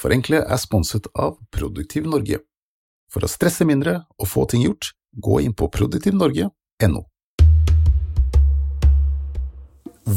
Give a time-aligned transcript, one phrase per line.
[0.00, 2.38] Forenkle er sponset av Produktiv Norge.
[3.12, 7.02] For å stresse mindre og få ting gjort, gå inn på produktivnorge.no.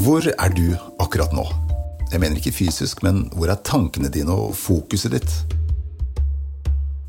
[0.03, 0.69] Hvor er du
[1.03, 1.43] akkurat nå?
[2.13, 5.35] Jeg mener ikke fysisk, men hvor er tankene dine og fokuset ditt?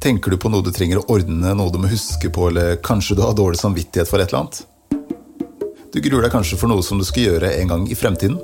[0.02, 3.20] Tenker du på noe du trenger å ordne, noe du må huske på, eller kanskje
[3.20, 4.64] du har dårlig samvittighet for et eller annet?
[5.94, 8.40] Du gruer deg kanskje for noe som du skal gjøre en gang i fremtiden?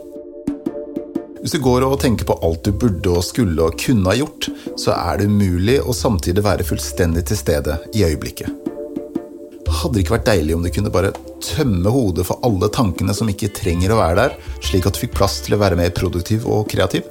[1.41, 4.51] Hvis du går og tenker på alt du burde og skulle og kunne ha gjort,
[4.77, 8.51] så er det umulig å samtidig være fullstendig til stede i øyeblikket.
[9.71, 13.31] Hadde det ikke vært deilig om du kunne bare tømme hodet for alle tankene som
[13.33, 14.37] ikke trenger å være der,
[14.69, 17.09] slik at du fikk plass til å være mer produktiv og kreativ?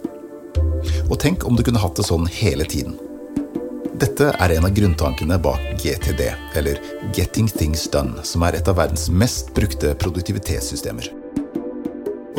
[1.09, 2.99] Og tenk om du kunne hatt det sånn hele tiden.
[3.99, 6.77] Dette er en av grunntankene bak GTD, eller
[7.17, 11.18] Getting Things Done, som er et av verdens mest brukte produktivitetssystemer.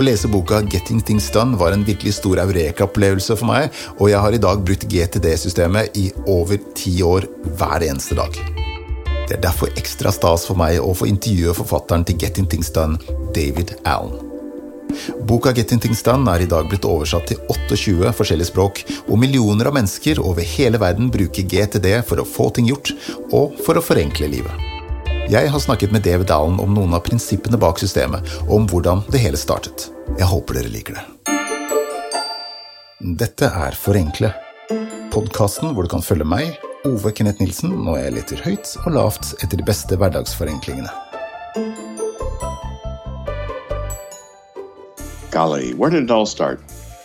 [0.00, 3.66] Å lese boka Getting Things Done var en virkelig stor eureka-opplevelse for meg,
[3.98, 7.26] og jeg har i dag brukt GTD-systemet i over ti år
[7.58, 8.38] hver eneste dag.
[9.28, 12.96] Det er derfor ekstra stas for meg å få intervjue forfatteren til Getting Things Done,
[13.36, 14.16] David Allen.
[15.28, 19.68] Boka Getting Things Done er i dag blitt oversatt til 28 forskjellige språk, og millioner
[19.68, 22.96] av mennesker over hele verden bruker GTD for å få ting gjort,
[23.36, 24.69] og for å forenkle livet.
[25.30, 29.04] Jeg har snakket med David Allen om noen av prinsippene bak systemet, og om hvordan
[29.14, 29.84] det hele startet.
[30.18, 31.04] Jeg håper dere liker det.
[33.20, 34.32] Dette er Forenkle,
[35.14, 36.56] podkasten hvor du kan følge meg,
[36.88, 40.90] Ove Kenneth Nilsen, når jeg leter høyt og lavt etter de beste hverdagsforenklingene.
[45.30, 46.58] Golly, where did it all start?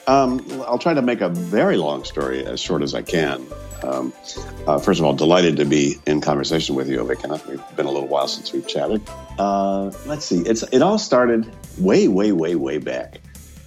[0.07, 3.45] Um, I'll try to make a very long story as short as I can.
[3.83, 4.13] Um,
[4.67, 7.47] uh, first of all, delighted to be in conversation with you, Ove Kenneth.
[7.47, 9.01] We've been a little while since we've chatted.
[9.37, 10.39] Uh, let's see.
[10.39, 13.19] It's it all started way, way, way, way back.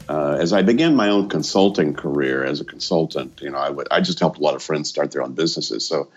[0.08, 3.88] Uh, as I began my own consulting career as a consultant, you know, I, would,
[3.90, 5.86] I just helped a lot of friends start their own businesses.
[5.86, 6.08] So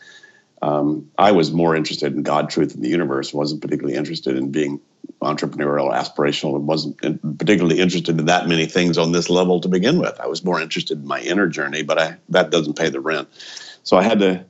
[0.62, 3.34] um, I was more interested in God, truth, and the universe.
[3.34, 4.80] wasn't particularly interested in being
[5.22, 6.56] entrepreneurial, aspirational.
[6.56, 6.97] and wasn't
[7.38, 10.19] particularly interested in that many things on this level to begin with.
[10.19, 13.28] I was more interested in my inner journey, but I, that doesn't pay the rent.
[13.84, 14.46] So I had to,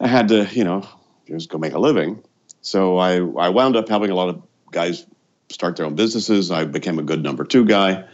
[0.00, 0.88] I had to, you know,
[1.26, 2.22] just go make a living.
[2.62, 5.06] So I, I wound up helping a lot of guys
[5.50, 6.50] start their own businesses.
[6.50, 8.04] I became a good number two guy.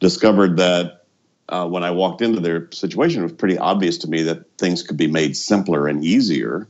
[0.00, 1.04] Discovered that
[1.48, 4.82] uh, when I walked into their situation, it was pretty obvious to me that things
[4.82, 6.68] could be made simpler and easier.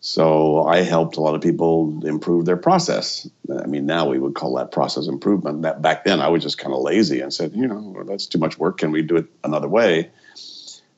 [0.00, 3.28] So I helped a lot of people improve their process.
[3.62, 5.62] I mean, now we would call that process improvement.
[5.62, 8.38] That back then, I was just kind of lazy and said, you know, that's too
[8.38, 8.78] much work.
[8.78, 10.10] Can we do it another way?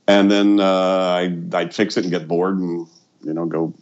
[0.07, 2.87] And then uh, I, I'd fix it and get bored and
[3.23, 3.75] you know go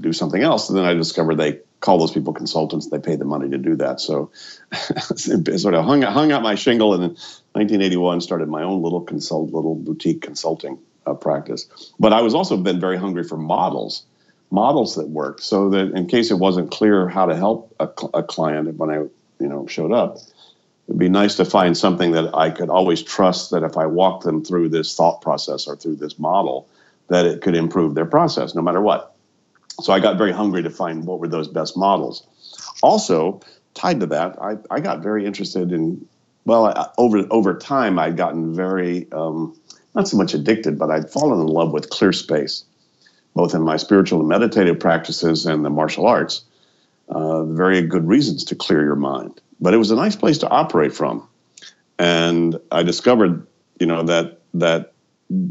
[0.00, 0.68] do something else.
[0.68, 2.88] And then I discovered they call those people consultants.
[2.88, 4.00] They pay the money to do that.
[4.00, 4.30] So
[5.16, 7.10] sort of hung hung out my shingle, and in
[7.52, 11.92] 1981 started my own little consult little boutique consulting uh, practice.
[11.98, 14.04] But I was also been very hungry for models,
[14.50, 18.22] models that worked, so that in case it wasn't clear how to help a, a
[18.22, 20.18] client when I you know showed up,
[20.88, 24.22] it'd be nice to find something that I could always trust that if I walk
[24.22, 26.68] them through this thought process or through this model,
[27.08, 29.14] that it could improve their process no matter what.
[29.80, 32.26] So I got very hungry to find what were those best models.
[32.82, 33.40] Also,
[33.74, 36.06] tied to that, I, I got very interested in,
[36.44, 39.58] well, I, over, over time, I'd gotten very, um,
[39.94, 42.64] not so much addicted, but I'd fallen in love with clear space,
[43.34, 46.44] both in my spiritual and meditative practices and the martial arts.
[47.08, 50.48] Uh, very good reasons to clear your mind but it was a nice place to
[50.48, 51.26] operate from.
[51.98, 53.46] And I discovered,
[53.78, 54.92] you know, that that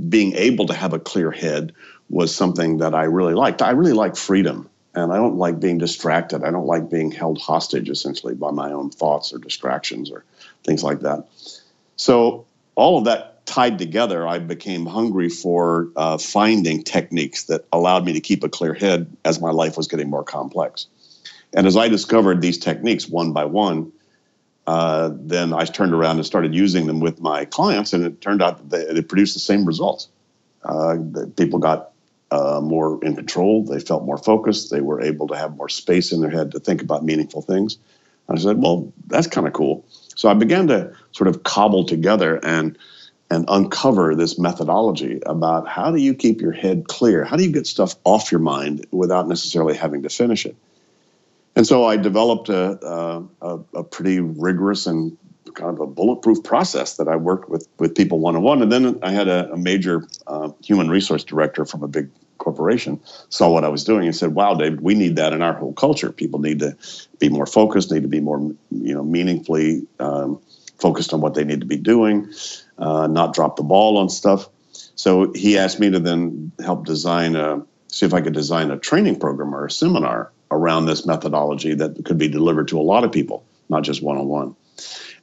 [0.10, 1.74] being able to have a clear head
[2.10, 3.62] was something that I really liked.
[3.62, 6.44] I really like freedom, and I don't like being distracted.
[6.44, 10.26] I don't like being held hostage essentially by my own thoughts or distractions or
[10.66, 11.28] things like that.
[11.96, 12.46] So
[12.76, 18.14] all of that tied together, I became hungry for uh, finding techniques that allowed me
[18.14, 20.88] to keep a clear head as my life was getting more complex.
[21.54, 23.92] And as I discovered these techniques one by one,
[24.68, 28.42] uh, then I turned around and started using them with my clients, and it turned
[28.42, 30.08] out that they, they produced the same results.
[30.64, 30.98] Uh,
[31.36, 31.92] people got
[32.30, 36.12] uh, more in control, they felt more focused, they were able to have more space
[36.12, 37.78] in their head to think about meaningful things.
[38.30, 39.86] I said, well, that's kind of cool.
[40.16, 42.78] So I began to sort of cobble together and
[43.30, 47.24] and uncover this methodology about how do you keep your head clear?
[47.24, 50.58] How do you get stuff off your mind without necessarily having to finish it?
[51.56, 52.80] And so I developed a,
[53.42, 55.18] a, a, pretty rigorous and
[55.54, 58.62] kind of a bulletproof process that I worked with, with people one on one.
[58.62, 63.00] And then I had a, a major uh, human resource director from a big corporation
[63.30, 65.74] saw what I was doing and said, "Wow, David, we need that in our whole
[65.74, 66.12] culture.
[66.12, 66.76] People need to
[67.20, 68.40] be more focused, need to be more,
[68.72, 70.42] you know, meaningfully um,
[70.80, 72.34] focused on what they need to be doing,
[72.80, 74.50] uh, not drop the ball on stuff."
[74.96, 78.78] So he asked me to then help design a, see if I could design a
[78.78, 83.04] training program or a seminar around this methodology that could be delivered to a lot
[83.04, 84.56] of people, not just one on one.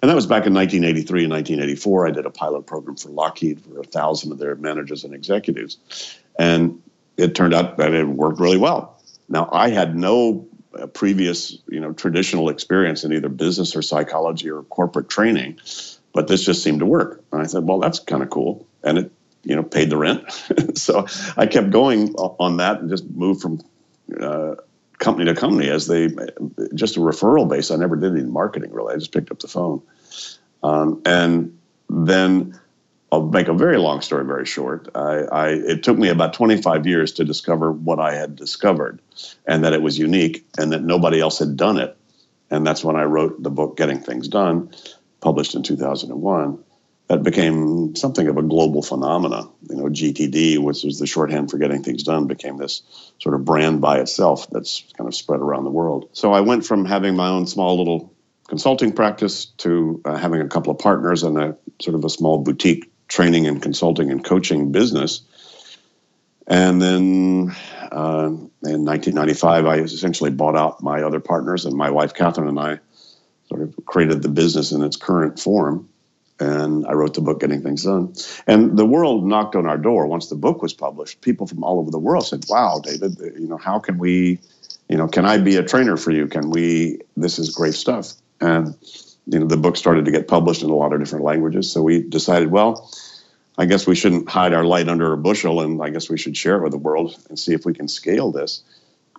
[0.01, 2.07] And that was back in 1983 and 1984.
[2.07, 6.19] I did a pilot program for Lockheed for a thousand of their managers and executives.
[6.39, 6.81] And
[7.17, 9.01] it turned out that it worked really well.
[9.29, 10.47] Now, I had no
[10.95, 15.59] previous, you know, traditional experience in either business or psychology or corporate training,
[16.13, 17.25] but this just seemed to work.
[17.33, 18.67] And I said, well, that's kind of cool.
[18.85, 20.31] And it, you know, paid the rent.
[20.75, 23.61] so I kept going on that and just moved from
[24.21, 24.57] uh,
[24.99, 26.09] company to company as they
[26.75, 27.71] just a referral base.
[27.71, 28.95] I never did any marketing really.
[28.95, 29.83] I just picked up the phone,
[30.63, 31.59] um, and
[31.89, 32.59] then
[33.11, 34.89] I'll make a very long story very short.
[34.95, 39.01] I, I, it took me about 25 years to discover what I had discovered,
[39.47, 41.97] and that it was unique, and that nobody else had done it.
[42.51, 44.71] And that's when I wrote the book Getting Things Done,
[45.21, 46.65] published in 2001
[47.09, 49.49] that became something of a global phenomena.
[49.69, 52.83] You know, GTD, which is the shorthand for getting things done, became this
[53.19, 56.11] sort of brand by itself that's kind of spread around the world.
[56.13, 58.15] So I went from having my own small little
[58.47, 62.39] consulting practice to uh, having a couple of partners and a sort of a small
[62.39, 65.23] boutique training and consulting and coaching business.
[66.47, 67.57] And then
[67.91, 68.29] uh,
[68.65, 72.81] in 1995, I essentially bought out my other partners, and my wife Catherine and I
[73.49, 75.89] sort of created the business in its current form
[76.41, 78.15] and I wrote the book Getting Things Done.
[78.47, 81.21] And the world knocked on our door once the book was published.
[81.21, 84.39] People from all over the world said, "Wow, David, uh, you know, how can we,
[84.89, 86.27] you know, can I be a trainer for you?
[86.27, 87.01] Can we?
[87.17, 88.75] This is great stuff." And
[89.27, 91.71] you know, the book started to get published in a lot of different languages.
[91.71, 92.91] So we decided, well,
[93.59, 96.37] I guess we shouldn't hide our light under a bushel, and I guess we should
[96.37, 98.63] share it with the world and see if we can scale this,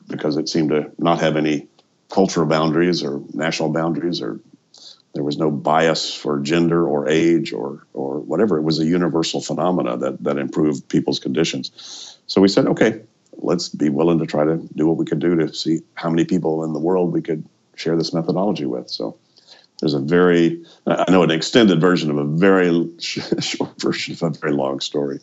[0.07, 1.67] because it seemed to not have any
[2.09, 4.39] cultural boundaries or national boundaries or
[5.13, 8.57] there was no bias for gender or age or or whatever.
[8.57, 12.17] It was a universal phenomena that that improved people's conditions.
[12.27, 13.01] So we said, okay,
[13.37, 16.25] let's be willing to try to do what we could do to see how many
[16.25, 17.43] people in the world we could
[17.75, 18.89] share this methodology with.
[18.89, 19.17] So
[19.79, 24.29] there's a very, I know an extended version of a very short version of a
[24.37, 25.19] very long story.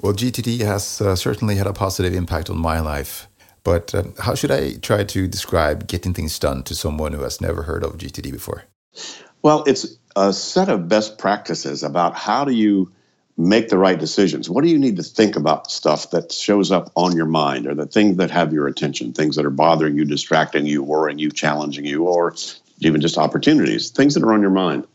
[0.00, 3.28] Well, GTD has uh, certainly had a positive impact on my life.
[3.64, 7.40] But uh, how should I try to describe getting things done to someone who has
[7.40, 8.64] never heard of GTD before?
[9.42, 12.92] Well, it's a set of best practices about how do you
[13.36, 14.48] make the right decisions.
[14.48, 17.74] What do you need to think about stuff that shows up on your mind or
[17.74, 21.30] the things that have your attention, things that are bothering you, distracting you, worrying you,
[21.30, 22.34] challenging you, or
[22.80, 24.86] even just opportunities, things that are on your mind.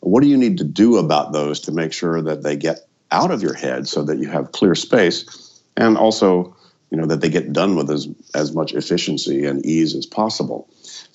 [0.00, 2.80] What do you need to do about those to make sure that they get
[3.10, 6.54] out of your head so that you have clear space and also
[6.90, 10.68] you know that they get done with as as much efficiency and ease as possible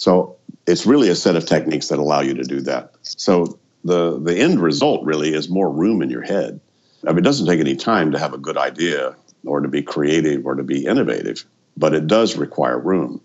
[0.04, 0.36] so
[0.68, 2.94] it's really a set of techniques that allow you to do that.
[3.02, 6.60] So the the end result really is more room in your head.
[7.06, 9.16] I mean, it doesn't take any time to have a good idea
[9.46, 11.46] or to be creative or to be innovative
[11.78, 13.22] but it does require room.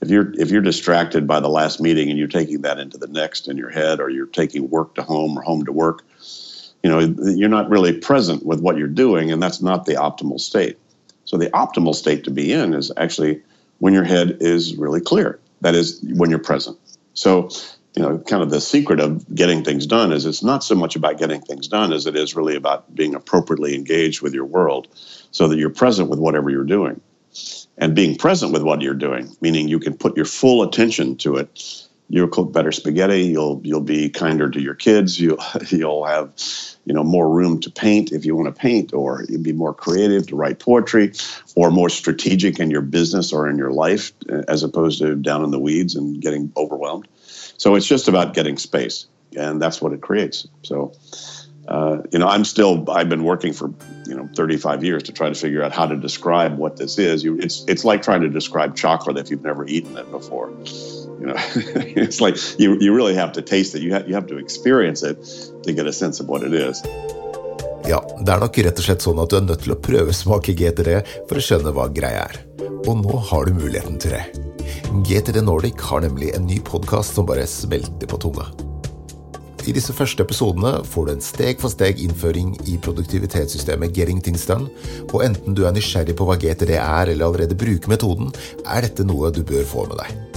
[0.00, 3.08] If you're if you're distracted by the last meeting and you're taking that into the
[3.08, 6.04] next in your head or you're taking work to home or home to work
[6.84, 10.38] you know you're not really present with what you're doing and that's not the optimal
[10.38, 10.78] state.
[11.24, 13.42] So the optimal state to be in is actually
[13.78, 15.40] when your head is really clear.
[15.60, 16.78] That is when you're present.
[17.14, 17.50] So,
[17.94, 20.94] you know, kind of the secret of getting things done is it's not so much
[20.94, 24.88] about getting things done as it is really about being appropriately engaged with your world
[25.30, 27.00] so that you're present with whatever you're doing.
[27.76, 31.36] And being present with what you're doing, meaning you can put your full attention to
[31.36, 33.24] it you'll cook better spaghetti.
[33.24, 35.20] You'll you'll be kinder to your kids.
[35.20, 35.38] You'll
[35.68, 36.32] you'll have
[36.84, 39.74] you know more room to paint if you want to paint, or you'll be more
[39.74, 41.12] creative to write poetry,
[41.54, 44.12] or more strategic in your business or in your life,
[44.48, 47.08] as opposed to down in the weeds and getting overwhelmed.
[47.26, 50.46] So it's just about getting space, and that's what it creates.
[50.62, 50.92] So.
[51.66, 52.90] Uh, you know, I'm still.
[52.90, 53.74] I've been working for
[54.06, 57.22] you know 35 years to try to figure out how to describe what this is.
[57.22, 60.50] You, it's it's like trying to describe chocolate if you've never eaten it before.
[61.20, 61.36] You know,
[61.96, 63.82] it's like you, you really have to taste it.
[63.82, 65.18] You, ha you have to experience it
[65.64, 66.82] to get a sense of what it is.
[67.88, 70.52] Ja, det er nok rett og slett sånn at du er nødt til å prøvesmake
[70.58, 70.90] GTD
[71.30, 72.40] for å skjønne hva greia er.
[72.84, 74.26] Og nå har du muligheten til det.
[75.08, 78.44] GTD Nordic har nemlig en ny podkast som bare smelter på tunga.
[79.68, 84.46] I disse første episodene får du en steg for steg innføring i produktivitetssystemet Getting Things
[84.48, 84.70] Done,
[85.10, 88.32] og enten du er nysgjerrig på hva GTD er eller allerede bruker metoden,
[88.64, 90.27] er dette noe du bør få med deg.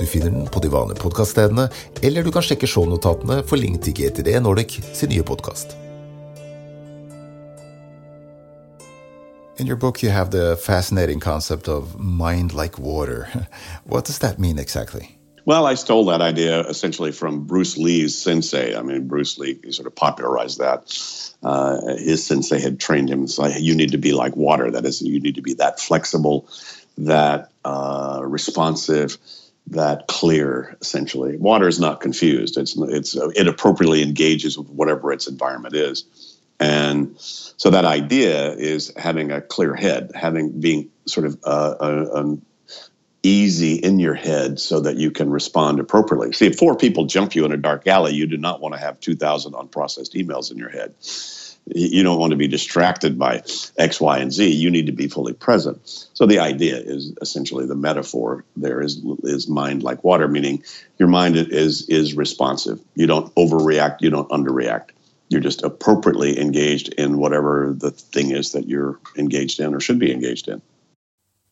[0.00, 1.66] Du finner den på de vanlige podkaststedene,
[2.00, 5.74] eller du kan sjekke shownotatene for link til GTD Nordic sin nye podkast.
[9.60, 13.28] In your book, you have the fascinating concept of mind like water.
[13.84, 15.18] What does that mean exactly?
[15.44, 18.74] Well, I stole that idea essentially from Bruce Lee's sensei.
[18.74, 20.88] I mean, Bruce Lee sort of popularized that.
[21.42, 23.26] Uh, his sensei had trained him.
[23.26, 24.70] So you need to be like water.
[24.70, 26.48] That is, you need to be that flexible,
[26.96, 29.18] that uh, responsive,
[29.68, 30.76] that clear.
[30.80, 32.56] Essentially, water is not confused.
[32.56, 38.92] It's it's it appropriately engages with whatever its environment is, and so that idea is
[38.96, 42.36] having a clear head, having being sort of uh,
[43.22, 46.32] easy in your head so that you can respond appropriately.
[46.32, 48.80] See, if four people jump you in a dark alley, you do not want to
[48.80, 50.94] have 2,000 unprocessed emails in your head.
[51.74, 53.42] You don't want to be distracted by
[53.78, 54.50] X, Y, and Z.
[54.50, 55.80] You need to be fully present.
[56.14, 60.62] So the idea is essentially the metaphor there is is mind like water, meaning
[60.98, 62.80] your mind is is responsive.
[62.94, 63.98] You don't overreact.
[64.00, 64.90] You don't underreact.
[65.28, 70.00] You're just appropriately engaged in whatever the thing is that you're engaged in or should
[70.00, 70.60] be engaged in.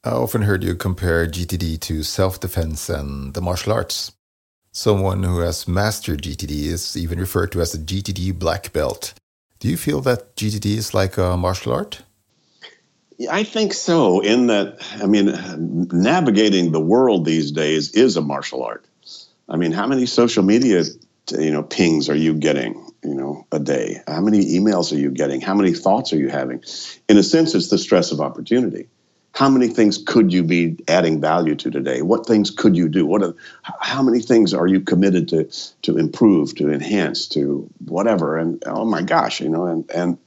[0.04, 4.12] I often heard you compare GTD to self defense and the martial arts.
[4.72, 9.14] Someone who has mastered GTD is even referred to as a GTD black belt.
[9.60, 12.02] Do you feel that GTD is like a martial art?
[13.30, 15.34] I think so, in that, I mean,
[15.92, 18.86] navigating the world these days is a martial art.
[19.48, 20.84] I mean, how many social media,
[21.36, 24.00] you know, pings are you getting, you know, a day?
[24.06, 25.40] How many emails are you getting?
[25.40, 26.62] How many thoughts are you having?
[27.08, 28.88] In a sense, it's the stress of opportunity
[29.38, 32.02] how many things could you be adding value to today?
[32.02, 33.07] What things could you do?
[33.07, 35.45] What are, how many things are you committed to
[35.83, 38.37] to improve, to enhance, to whatever?
[38.37, 40.18] And oh my gosh, you know, and and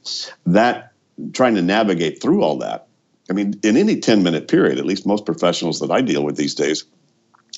[0.46, 0.94] that
[1.34, 2.86] trying to navigate through all that.
[3.28, 6.38] I mean, in any 10 minute period, at least most professionals that I deal with
[6.38, 6.84] these days,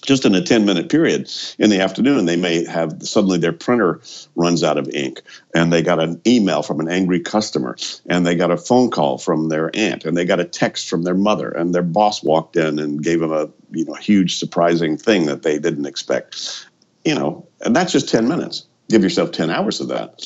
[0.05, 4.01] just in a 10 minute period in the afternoon they may have suddenly their printer
[4.37, 5.23] runs out of ink
[5.55, 9.19] and they got an email from an angry customer and they got a phone call
[9.19, 12.57] from their aunt and they got a text from their mother and their boss walked
[12.57, 16.67] in and gave them a you know huge surprising thing that they didn't expect.
[17.05, 18.67] You know and that's just 10 minutes.
[18.89, 20.21] Give yourself 10 hours of that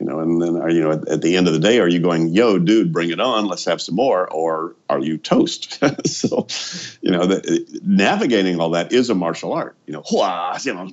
[0.00, 1.88] you know and then are you know at, at, the end of the day are
[1.88, 5.82] you going yo dude bring it on let's have some more or are you toast?
[6.06, 6.46] So
[7.02, 10.02] you know the, navigating all that is a martial art you know
[10.62, 10.90] you know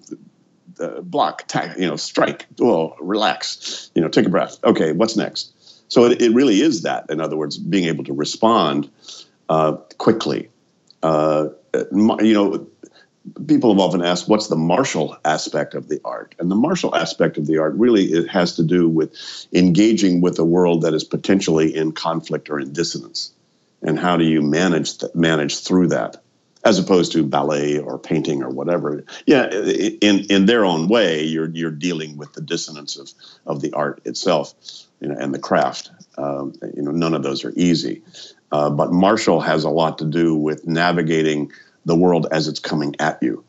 [0.79, 4.57] uh, block attack you know strike well relax you know take a breath.
[4.63, 5.53] Okay what's next?
[5.89, 8.89] So it, it really is that in other words being able to respond
[9.49, 10.49] uh, quickly.
[11.01, 11.49] Uh,
[11.91, 12.67] you know
[13.48, 16.36] people have often asked what's the martial aspect of the art?
[16.39, 19.15] And the martial aspect of the art really it has to do with
[19.53, 23.34] engaging with a world that is potentially in conflict or in dissonance.
[23.81, 26.22] And how do you manage th- manage through that?
[26.63, 29.03] As opposed to ballet or painting or whatever.
[29.25, 33.10] Yeah in in their own way you're you're dealing with the dissonance of
[33.46, 34.53] of the art itself
[35.00, 35.91] you know and the craft.
[36.17, 38.01] Um, you know none of those are easy.
[38.51, 41.51] Uh, but martial has a lot to do with navigating
[41.88, 43.44] the world as it's coming at you,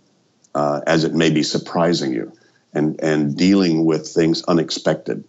[0.54, 2.32] uh, as it may be surprising you,
[2.72, 5.24] and and dealing with things unexpected,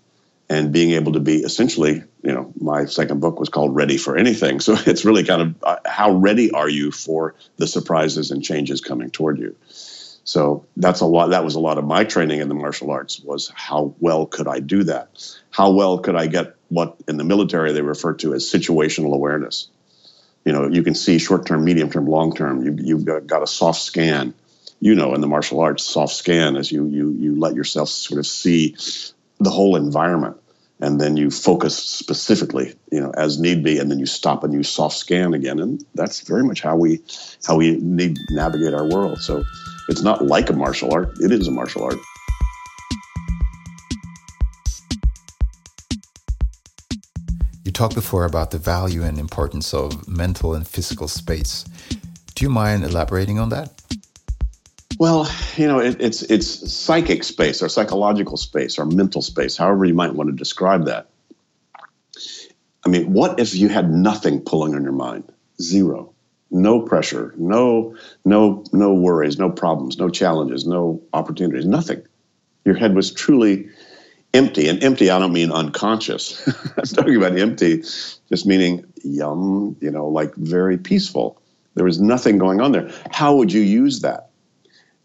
[0.47, 4.15] and being able to be essentially, you know, my second book was called Ready for
[4.15, 8.43] Anything, so it's really kind of uh, how ready are you for the surprises and
[8.43, 9.55] changes coming toward you.
[10.23, 11.31] So that's a lot.
[11.31, 14.47] That was a lot of my training in the martial arts was how well could
[14.47, 15.27] I do that?
[15.49, 19.69] How well could I get what in the military they refer to as situational awareness?
[20.45, 23.47] You know you can see short term medium term long term you, you've got, a
[23.47, 24.33] soft scan.
[24.81, 28.19] You know in the martial arts soft scan is you you you let yourself sort
[28.19, 28.75] of see
[29.39, 30.37] the whole environment
[30.79, 34.53] and then you focus specifically you know as need be and then you stop and
[34.53, 37.01] you soft scan again and that's very much how we
[37.45, 39.21] how we need navigate our world.
[39.21, 39.43] So
[39.89, 41.11] it's not like a martial art.
[41.19, 41.97] It is a martial art
[47.79, 51.63] talked before about the value and importance of mental and physical space.
[52.35, 53.71] Do you mind elaborating on that?
[54.99, 59.85] Well, you know, it, it's it's psychic space or psychological space or mental space, however
[59.85, 61.07] you might want to describe that.
[62.85, 65.31] I mean, what if you had nothing pulling on your mind?
[65.61, 66.13] Zero.
[66.51, 67.95] No pressure, no
[68.25, 72.01] no no worries, no problems, no challenges, no opportunities, nothing.
[72.65, 73.69] Your head was truly
[74.33, 74.67] empty.
[74.67, 76.47] And empty, I don't mean unconscious.
[76.77, 77.83] I'm talking about empty,
[78.29, 81.41] just meaning yum, you know, like very peaceful.
[81.75, 82.91] There was nothing going on there.
[83.11, 84.29] How would you use that?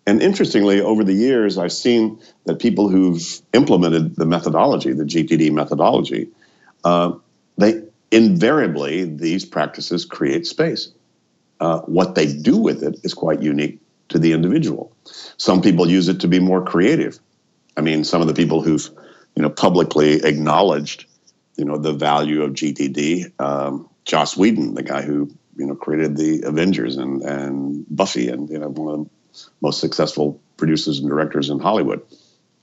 [0.06, 3.22] And interestingly, over the years, I've seen that people who've
[3.54, 6.28] implemented the methodology, the GTD methodology,
[6.84, 7.12] uh,
[7.56, 10.92] they invariably these practices create space.
[11.60, 14.94] Uh, what they do with it is quite unique to the individual.
[15.38, 17.18] Some people use it to be more creative.
[17.76, 18.88] I mean, some of the people who've
[19.36, 21.06] you know, publicly acknowledged,
[21.56, 23.32] you know, the value of GTD.
[23.40, 28.48] Um, Joss Whedon, the guy who you know created the Avengers and and Buffy, and
[28.50, 29.10] you know one of the
[29.60, 32.02] most successful producers and directors in Hollywood.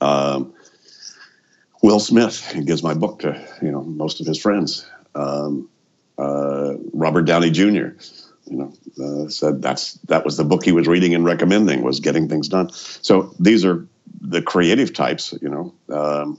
[0.00, 0.54] Um,
[1.82, 4.86] Will Smith gives my book to you know most of his friends.
[5.14, 5.68] Um,
[6.18, 7.88] uh, Robert Downey Jr.
[8.46, 12.00] You know uh, said that's that was the book he was reading and recommending was
[12.00, 12.70] Getting Things Done.
[12.70, 13.86] So these are
[14.20, 15.34] the creative types.
[15.42, 15.74] You know.
[15.94, 16.38] Um,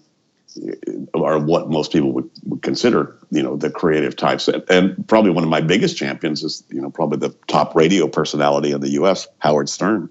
[1.13, 4.47] are what most people would, would, consider, you know, the creative types.
[4.47, 8.07] And, and, probably one of my biggest champions is, you know, probably the top radio
[8.07, 10.09] personality in the U.S., Howard Stern.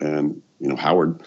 [0.00, 1.22] And you know, Howard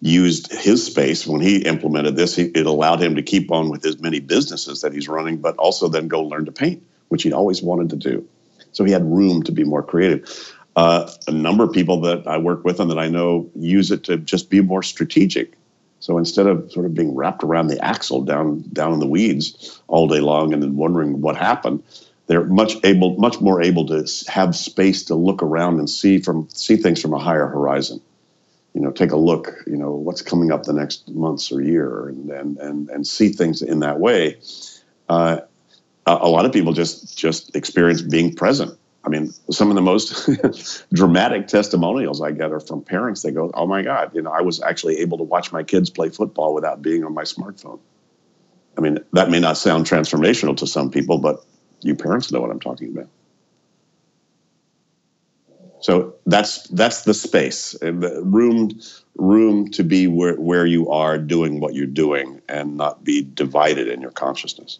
[0.00, 2.34] used his space when he implemented this.
[2.34, 5.56] He, it allowed him to keep on with his many businesses that he's running, but
[5.56, 8.26] also then go learn to paint, which he'd always wanted to do.
[8.72, 10.54] So he had room to be more creative.
[10.76, 14.04] Uh, a number of people that I work with and that I know use it
[14.04, 15.54] to just be more strategic.
[16.00, 19.80] So instead of sort of being wrapped around the axle down down in the weeds
[19.86, 21.82] all day long and then wondering what happened,
[22.26, 26.48] they're much able, much more able to have space to look around and see from
[26.50, 28.00] see things from a higher horizon
[28.74, 32.08] you know, take a look, you know, what's coming up the next months or year
[32.08, 34.38] and, and, and, and see things in that way.
[35.08, 35.40] Uh,
[36.06, 38.76] a lot of people just, just experience being present.
[39.02, 40.28] I mean, some of the most
[40.92, 43.22] dramatic testimonials I get are from parents.
[43.22, 45.88] They go, "Oh my God, you know, I was actually able to watch my kids
[45.88, 47.80] play football without being on my smartphone."
[48.76, 51.44] I mean, that may not sound transformational to some people, but
[51.80, 53.08] you parents know what I'm talking about.
[55.80, 58.78] So that's that's the space, uh, the room
[59.16, 63.88] room to be where where you are doing what you're doing, and not be divided
[63.88, 64.78] in your consciousness.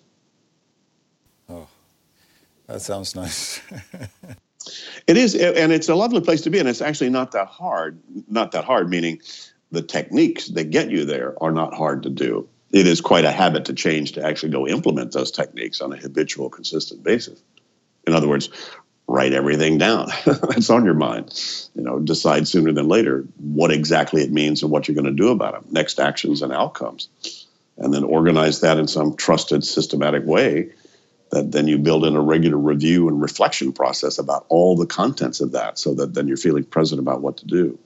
[2.70, 3.60] That sounds nice.
[5.08, 7.98] it is, and it's a lovely place to be, and it's actually not that hard.
[8.28, 9.20] Not that hard, meaning
[9.72, 12.48] the techniques that get you there are not hard to do.
[12.70, 15.96] It is quite a habit to change to actually go implement those techniques on a
[15.96, 17.42] habitual, consistent basis.
[18.06, 18.50] In other words,
[19.08, 21.68] write everything down that's on your mind.
[21.74, 25.10] You know, decide sooner than later what exactly it means and what you're going to
[25.10, 27.08] do about it, next actions and outcomes.
[27.78, 30.70] And then organize that in some trusted, systematic way
[31.30, 35.40] that then you build in a regular review and reflection process about all the contents
[35.40, 37.78] of that so that then you're feeling present about what to do.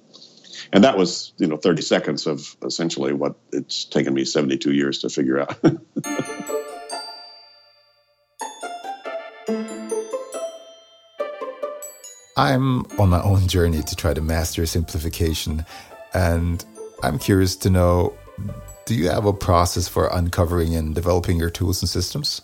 [0.72, 5.00] And that was, you know, 30 seconds of essentially what it's taken me 72 years
[5.00, 5.58] to figure out.
[12.36, 15.64] I'm on my own journey to try to master simplification,
[16.12, 16.64] and
[17.02, 18.16] I'm curious to know
[18.86, 22.42] do you have a process for uncovering and developing your tools and systems?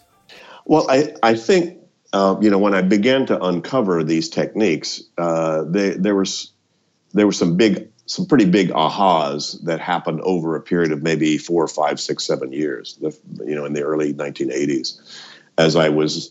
[0.70, 1.78] Well, I, I think,
[2.12, 6.52] uh, you know, when I began to uncover these techniques, uh, they, there was
[7.12, 11.38] there were some big, some pretty big ahas that happened over a period of maybe
[11.38, 12.96] four, five, six, seven years.
[13.00, 15.00] You know, in the early 1980s,
[15.58, 16.30] as I was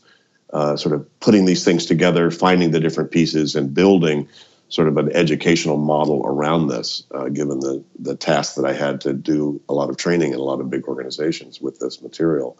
[0.53, 4.29] uh, sort of putting these things together, finding the different pieces, and building
[4.69, 9.01] sort of an educational model around this, uh, given the, the task that I had
[9.01, 12.57] to do a lot of training in a lot of big organizations with this material.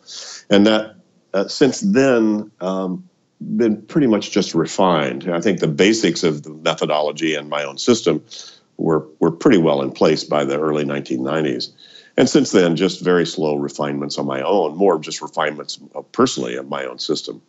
[0.50, 0.99] And that
[1.34, 3.08] uh, since then, um,
[3.56, 5.30] been pretty much just refined.
[5.32, 8.24] I think the basics of the methodology and my own system
[8.78, 11.72] were, were pretty well in place by the early 1990s.
[12.18, 15.80] And since then, just very slow refinements on my own, more just refinements
[16.12, 17.42] personally of my own system.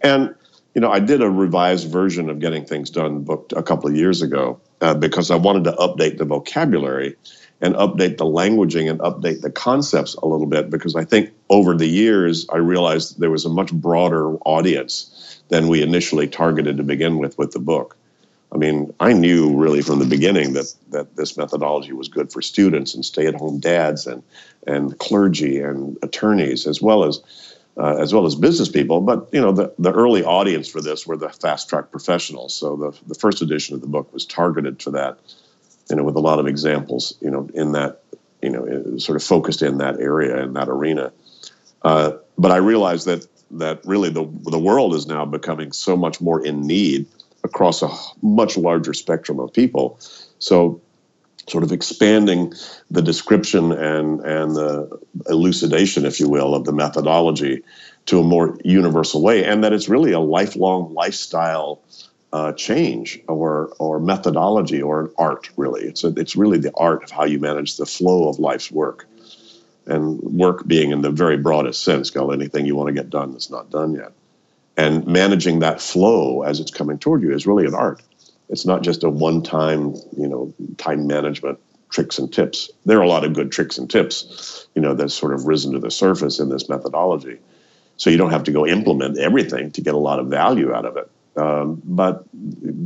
[0.00, 0.34] And
[0.74, 3.96] you know, I did a revised version of Getting Things Done book a couple of
[3.96, 7.16] years ago uh, because I wanted to update the vocabulary
[7.64, 11.74] and update the languaging and update the concepts a little bit because I think over
[11.74, 16.82] the years I realized there was a much broader audience than we initially targeted to
[16.82, 17.96] begin with with the book.
[18.52, 22.42] I mean, I knew really from the beginning that that this methodology was good for
[22.42, 24.22] students and stay-at-home dads and
[24.66, 27.22] and clergy and attorneys as well as
[27.78, 29.00] uh, as well as business people.
[29.00, 32.54] But you know, the, the early audience for this were the fast track professionals.
[32.54, 35.18] So the the first edition of the book was targeted for that.
[35.90, 37.14] You know, with a lot of examples.
[37.20, 38.00] You know, in that
[38.44, 41.12] you know, sort of focused in that area in that arena.
[41.82, 46.20] Uh, but I realized that that really the the world is now becoming so much
[46.20, 47.06] more in need
[47.42, 47.88] across a
[48.22, 49.98] much larger spectrum of people.
[50.38, 50.80] So
[51.48, 52.52] sort of expanding
[52.90, 57.62] the description and and the elucidation, if you will, of the methodology
[58.06, 61.80] to a more universal way, and that it's really a lifelong lifestyle
[62.34, 65.48] uh, change or or methodology or an art.
[65.56, 68.72] Really, it's a, it's really the art of how you manage the flow of life's
[68.72, 69.06] work,
[69.86, 73.32] and work being in the very broadest sense, called anything you want to get done
[73.32, 74.12] that's not done yet,
[74.76, 78.02] and managing that flow as it's coming toward you is really an art.
[78.48, 82.68] It's not just a one-time, you know, time management tricks and tips.
[82.84, 85.72] There are a lot of good tricks and tips, you know, that's sort of risen
[85.72, 87.38] to the surface in this methodology.
[87.96, 90.84] So you don't have to go implement everything to get a lot of value out
[90.84, 91.08] of it.
[91.36, 92.24] Um, but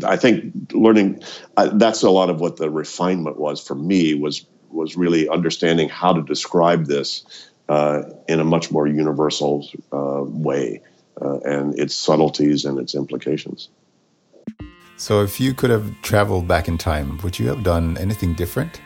[0.04, 1.22] I think learning
[1.56, 5.88] uh, that's a lot of what the refinement was for me was was really understanding
[5.88, 7.24] how to describe this
[7.68, 10.80] uh, in a much more universal uh, way
[11.20, 13.68] uh, and its subtleties and its implications.
[14.96, 18.80] So, if you could have traveled back in time, would you have done anything different?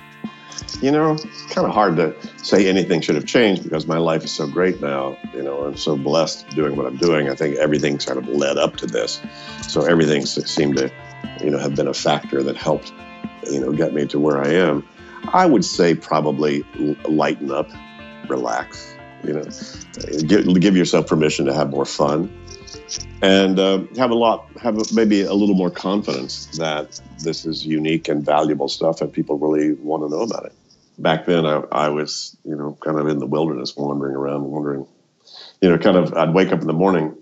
[0.80, 4.24] You know, it's kind of hard to say anything should have changed because my life
[4.24, 5.16] is so great now.
[5.32, 7.28] You know, I'm so blessed doing what I'm doing.
[7.28, 9.20] I think everything's kind of led up to this.
[9.68, 10.90] So everything seemed to,
[11.42, 12.92] you know, have been a factor that helped,
[13.48, 14.86] you know, get me to where I am.
[15.32, 16.64] I would say probably
[17.08, 17.70] lighten up,
[18.28, 19.44] relax, you know,
[20.26, 22.28] give, give yourself permission to have more fun
[23.22, 28.08] and uh, have a lot, have maybe a little more confidence that this is unique
[28.08, 30.52] and valuable stuff, and people really want to know about it.
[30.98, 34.86] Back then, I, I was, you know, kind of in the wilderness, wandering around, wondering,
[35.60, 36.12] you know, kind of.
[36.14, 37.16] I'd wake up in the morning,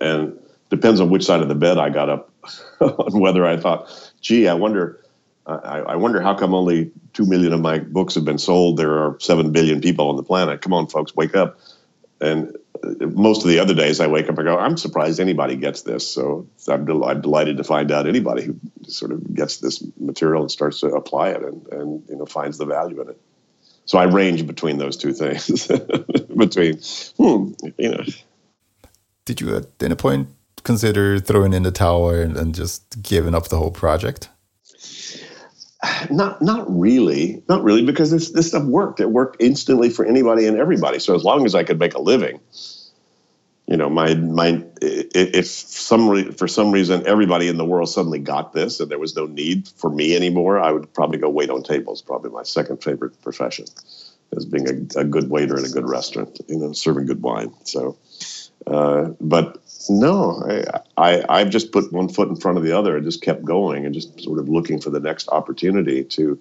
[0.00, 0.38] and
[0.70, 2.32] depends on which side of the bed I got up,
[2.80, 5.00] on whether I thought, "Gee, I wonder."
[5.46, 8.78] I, I, wonder how come only two million of my books have been sold.
[8.78, 10.62] There are seven billion people on the planet.
[10.62, 11.58] Come on, folks, wake up!
[12.20, 12.56] And
[13.00, 16.08] most of the other days I wake up and go, I'm surprised anybody gets this.
[16.08, 20.42] So I'm, del- I'm, delighted to find out anybody who sort of gets this material
[20.42, 23.20] and starts to apply it and, and you know finds the value in it.
[23.86, 25.66] So I range between those two things.
[26.36, 26.78] between,
[27.18, 28.04] hmm, you know.
[29.24, 30.28] Did you at any point
[30.62, 34.28] consider throwing in the towel and, and just giving up the whole project?
[36.10, 39.00] Not not really, not really, because this this stuff worked.
[39.00, 40.98] It worked instantly for anybody and everybody.
[40.98, 42.40] So as long as I could make a living,
[43.66, 48.18] you know, my my if some re, for some reason everybody in the world suddenly
[48.18, 51.50] got this and there was no need for me anymore, I would probably go wait
[51.50, 52.02] on tables.
[52.02, 53.66] Probably my second favorite profession,
[54.36, 56.38] as being a, a good waiter in a good restaurant.
[56.48, 57.52] You know, serving good wine.
[57.64, 57.96] So,
[58.66, 62.96] uh, but no, I, I I've just put one foot in front of the other
[62.96, 66.38] and just kept going and just sort of looking for the next opportunity to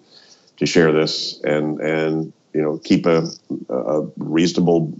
[0.58, 3.28] to share this and and you know keep a,
[3.70, 4.94] a reasonable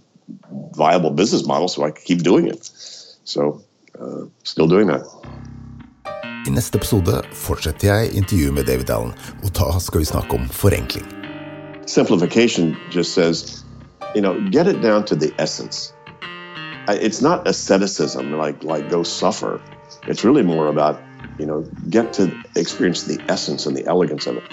[0.76, 2.70] viable business model so I could keep doing it.
[3.24, 3.64] So
[4.00, 5.06] uh, still doing that.
[6.46, 10.50] I neste episode fortsetter jeg intervjuet med David Allen, og da skal vi snakke om
[10.50, 11.08] forenkling.
[11.88, 13.64] Simplification just says,
[14.16, 15.94] you know, get it down to the essence.
[16.88, 19.62] It's not asceticism like like go suffer.
[20.08, 21.00] It's really more about
[21.40, 24.44] you know get to experience the essence and the elegance of it.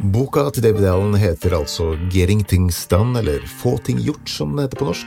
[0.00, 4.62] Boka til David Allen heter altså Getting Things Done, eller Få ting gjort, som det
[4.62, 5.06] heter på norsk.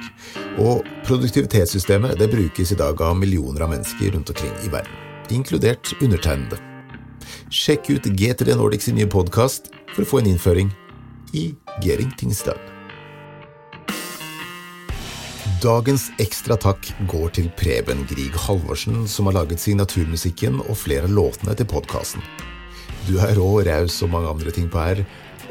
[0.62, 4.94] Og produktivitetssystemet det brukes i dag av millioner av mennesker rundt omkring i verden,
[5.34, 6.62] inkludert undertegnede.
[7.50, 10.70] Sjekk ut GTD Nordics nye podkast for å få en innføring
[11.34, 11.50] i
[11.82, 12.73] Getting Things Done.
[15.64, 21.14] Dagens ekstra takk går til Preben Grieg Halvorsen, som har laget signaturmusikken og flere av
[21.16, 22.26] låtene til podkasten.
[23.08, 25.06] Du er rå, raus og mange andre ting på R,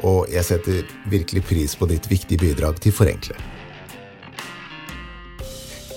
[0.05, 3.39] og jeg setter virkelig pris på ditt viktige bidrag til Forenkle.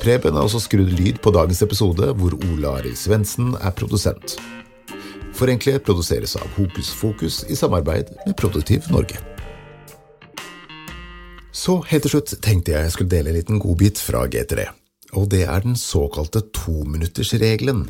[0.01, 4.39] Preben har også skrudd lyd på dagens episode, hvor Ole Arild Svendsen er produsent.
[5.37, 9.36] Forenkle produseres av Hokus Fokus i samarbeid med Produktiv Norge.
[11.57, 14.67] Så helt til slutt tenkte jeg jeg skulle dele en liten godbit fra G3,
[15.17, 17.87] og det er den såkalte tominuttersregelen.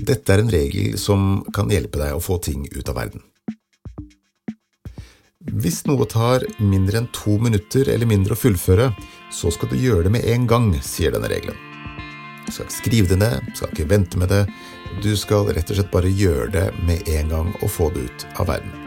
[0.00, 3.20] Dette er en regel som kan hjelpe deg å få ting ut av verden.
[5.42, 8.88] Hvis noe tar mindre enn to minutter eller mindre å fullføre,
[9.34, 11.58] så skal du gjøre det med en gang, sier denne regelen.
[12.46, 14.46] Du skal ikke skrive det ned, skal ikke vente med det,
[15.04, 18.26] du skal rett og slett bare gjøre det med en gang og få det ut
[18.38, 18.81] av verden.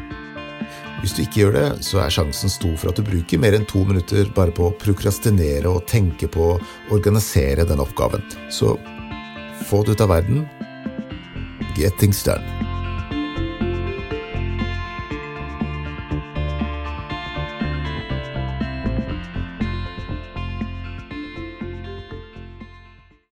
[1.05, 3.67] Hvis du ikke gjør det, så er sjansen stor for at du bruker mer enn
[3.69, 6.59] to minutter bare på å prokrastinere og tenke på å
[6.97, 8.25] organisere den oppgaven.
[8.49, 8.73] Så
[9.69, 10.47] få det ut av verden.
[11.77, 12.64] Get things done.